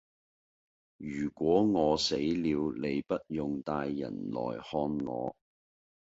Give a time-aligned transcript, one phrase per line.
[0.97, 2.21] 如果我死了
[2.75, 5.35] 你不用帶人來看我